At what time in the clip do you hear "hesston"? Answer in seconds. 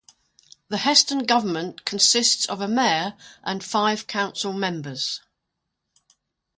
0.77-1.27